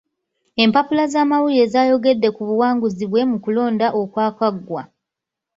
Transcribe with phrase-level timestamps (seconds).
[0.63, 4.81] Empapula z'amawulire zaayogedde ku buwanguzi bwe mu kulonda okwakaggwa.